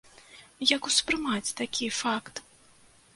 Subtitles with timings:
[0.69, 2.41] Як успрымаць такі факт?